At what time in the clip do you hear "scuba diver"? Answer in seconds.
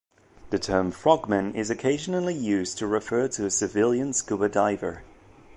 4.13-5.03